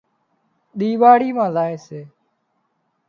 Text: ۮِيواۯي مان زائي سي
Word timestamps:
ۮِيواۯي 0.77 1.29
مان 1.37 1.49
زائي 1.55 1.75
سي 1.85 1.99